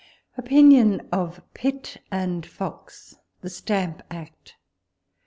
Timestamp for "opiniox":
0.35-1.05